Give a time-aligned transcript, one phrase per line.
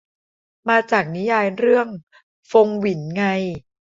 [0.69, 1.87] มาจากนิยายเรื่อง
[2.51, 3.23] ฟงหวินไง